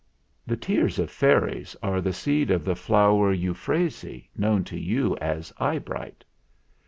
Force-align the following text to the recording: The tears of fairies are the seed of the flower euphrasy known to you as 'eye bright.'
The 0.47 0.57
tears 0.57 0.97
of 0.97 1.11
fairies 1.11 1.75
are 1.83 2.01
the 2.01 2.11
seed 2.11 2.49
of 2.49 2.65
the 2.65 2.75
flower 2.75 3.31
euphrasy 3.31 4.31
known 4.35 4.63
to 4.63 4.79
you 4.79 5.15
as 5.17 5.53
'eye 5.59 5.77
bright.' 5.77 6.25